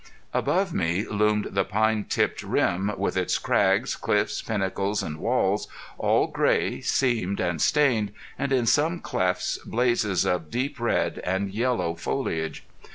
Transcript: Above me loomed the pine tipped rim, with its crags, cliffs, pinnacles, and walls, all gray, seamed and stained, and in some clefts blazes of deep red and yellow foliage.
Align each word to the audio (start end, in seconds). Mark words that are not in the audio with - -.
Above 0.33 0.73
me 0.73 1.05
loomed 1.07 1.49
the 1.51 1.63
pine 1.63 2.03
tipped 2.03 2.41
rim, 2.41 2.91
with 2.97 3.15
its 3.15 3.37
crags, 3.37 3.95
cliffs, 3.95 4.41
pinnacles, 4.41 5.03
and 5.03 5.17
walls, 5.19 5.67
all 5.99 6.25
gray, 6.25 6.81
seamed 6.81 7.39
and 7.39 7.61
stained, 7.61 8.11
and 8.35 8.51
in 8.51 8.65
some 8.65 8.99
clefts 8.99 9.59
blazes 9.59 10.25
of 10.25 10.49
deep 10.49 10.79
red 10.79 11.19
and 11.23 11.51
yellow 11.53 11.93
foliage. 11.93 12.63